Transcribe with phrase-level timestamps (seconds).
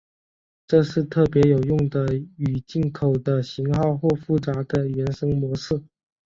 [0.65, 2.07] 这是特别有用的
[2.37, 5.79] 与进口的型号或复杂的原生模式。